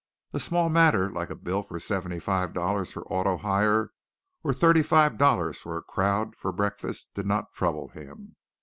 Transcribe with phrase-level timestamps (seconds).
[0.33, 3.91] A small matter like a bill for $75.00 for auto hire
[4.43, 8.35] or thirty five dollars for a crowd for breakfast did not trouble him.